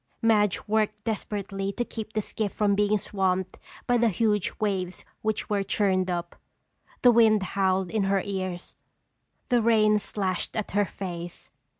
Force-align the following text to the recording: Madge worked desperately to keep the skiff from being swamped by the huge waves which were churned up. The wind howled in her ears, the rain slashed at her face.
Madge 0.23 0.59
worked 0.67 1.03
desperately 1.03 1.71
to 1.71 1.85
keep 1.85 2.13
the 2.13 2.23
skiff 2.23 2.51
from 2.51 2.73
being 2.73 2.97
swamped 2.97 3.59
by 3.85 3.97
the 3.99 4.09
huge 4.09 4.51
waves 4.59 5.05
which 5.21 5.47
were 5.47 5.61
churned 5.61 6.09
up. 6.09 6.35
The 7.03 7.11
wind 7.11 7.43
howled 7.43 7.91
in 7.91 8.05
her 8.05 8.23
ears, 8.25 8.75
the 9.49 9.61
rain 9.61 9.99
slashed 9.99 10.55
at 10.55 10.71
her 10.71 10.85
face. 10.85 11.51